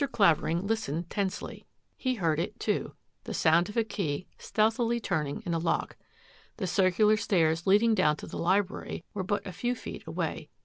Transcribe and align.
Clavering 0.11 0.65
listened 0.65 1.11
tensely. 1.11 1.67
He 1.95 2.15
heard 2.15 2.39
it, 2.39 2.59
too, 2.59 2.95
the 3.25 3.35
sound 3.35 3.69
of 3.69 3.77
a 3.77 3.83
key 3.83 4.25
stealthily 4.39 4.99
turning 4.99 5.41
in 5.45 5.53
a 5.53 5.59
lock. 5.59 5.95
The 6.57 6.65
circular 6.65 7.15
stairs 7.17 7.67
leading 7.67 7.93
down 7.93 8.15
to 8.17 8.25
the 8.25 8.39
library 8.39 9.03
were 9.13 9.21
but 9.21 9.45
a 9.45 9.51
few 9.53 9.75
feet 9.75 10.03
away. 10.07 10.49